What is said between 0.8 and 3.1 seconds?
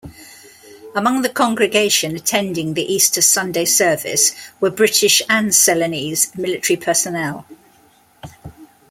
Among the congregation attending the